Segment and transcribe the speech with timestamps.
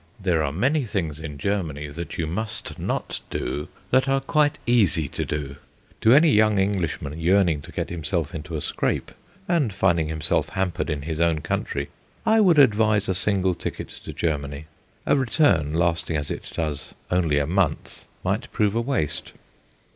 [0.19, 5.07] There are many things in Germany that you must not do that are quite easy
[5.09, 5.57] to do.
[6.01, 9.11] To any young Englishman yearning to get himself into a scrape,
[9.47, 11.89] and finding himself hampered in his own country,
[12.25, 14.65] I would advise a single ticket to Germany;
[15.05, 19.33] a return, lasting as it does only a month, might prove a waste.